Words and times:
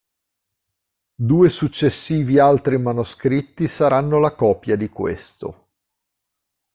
Due 1.13 1.47
successivi 1.49 2.39
altri 2.39 2.79
manoscritti 2.79 3.67
saranno 3.67 4.17
la 4.17 4.33
copia 4.33 4.75
di 4.75 4.89
questo. 4.89 5.67